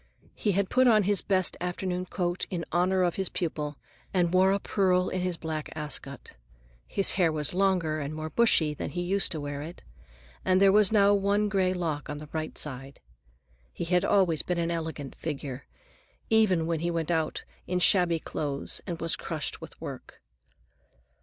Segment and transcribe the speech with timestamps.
[0.33, 3.77] He had put on his best afternoon coat in honor of his pupil,
[4.11, 6.35] and wore a pearl in his black ascot.
[6.87, 9.83] His hair was longer and more bushy than he used to wear it,
[10.43, 12.99] and there was now one gray lock on the right side.
[13.71, 15.67] He had always been an elegant figure,
[16.31, 20.19] even when he went about in shabby clothes and was crushed with work.